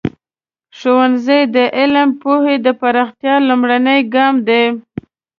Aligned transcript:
ښوونځی 0.77 1.41
د 1.55 1.57
علمي 1.77 2.15
پوهې 2.21 2.55
د 2.65 2.67
پراختیا 2.79 3.35
لومړنی 3.49 3.99
ګام 4.13 4.35
دی. 4.47 4.63